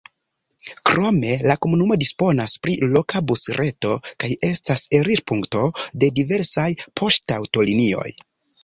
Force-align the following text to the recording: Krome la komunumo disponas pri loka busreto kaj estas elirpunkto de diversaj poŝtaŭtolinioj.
Krome 0.89 1.33
la 1.51 1.55
komunumo 1.65 1.97
disponas 2.03 2.57
pri 2.63 2.75
loka 2.95 3.21
busreto 3.33 3.93
kaj 4.25 4.31
estas 4.51 4.87
elirpunkto 5.03 5.63
de 6.05 6.13
diversaj 6.23 6.69
poŝtaŭtolinioj. 7.03 8.11